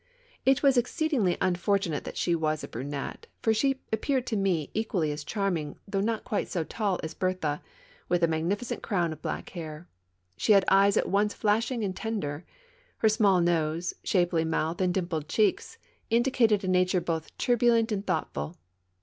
It 0.47 0.63
was 0.63 0.77
exceedingly 0.79 1.37
unfortunate 1.41 2.05
that 2.05 2.17
she 2.17 2.33
was 2.33 2.63
a 2.63 2.67
brunette, 2.67 3.27
for 3.43 3.53
she 3.53 3.81
appeared 3.93 4.25
to 4.25 4.35
me 4.35 4.71
equally 4.73 5.11
as 5.11 5.23
charming, 5.23 5.77
though 5.87 6.01
not 6.01 6.23
quite 6.23 6.47
so 6.47 6.63
tall 6.63 6.99
as 7.03 7.13
Berthe, 7.13 7.59
with 8.09 8.23
a 8.23 8.27
magnificent 8.27 8.81
crown 8.81 9.13
of 9.13 9.21
black 9.21 9.51
hair. 9.51 9.87
She 10.35 10.53
had 10.53 10.65
eyes 10.69 10.97
at 10.97 11.07
once 11.09 11.35
flashing 11.35 11.83
and 11.83 11.95
tender. 11.95 12.45
Her 12.97 13.09
small 13.09 13.41
nose, 13.41 13.93
shapely 14.03 14.43
mouth 14.43 14.81
and 14.81 14.91
dimpled 14.91 15.27
cheeks 15.29 15.77
indicated 16.09 16.63
a 16.63 16.67
nature 16.67 16.99
both 16.99 17.37
turbulent 17.37 17.91
and 17.91 18.03
thoughtful. 18.03 18.57